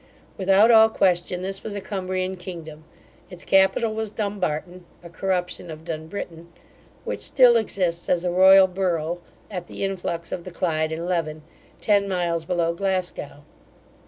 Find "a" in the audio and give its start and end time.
1.75-1.79, 5.03-5.11, 8.25-8.31